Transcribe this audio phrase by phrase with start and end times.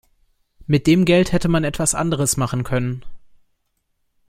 [0.65, 3.05] Mit dem Geld hätte man was anderes machen können.